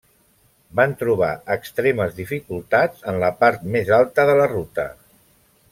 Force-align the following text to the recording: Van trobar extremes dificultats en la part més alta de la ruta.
Van 0.79 0.95
trobar 1.01 1.29
extremes 1.55 2.15
dificultats 2.21 3.07
en 3.13 3.21
la 3.27 3.33
part 3.45 3.69
més 3.77 3.93
alta 4.01 4.27
de 4.33 4.39
la 4.43 4.51
ruta. 4.59 4.93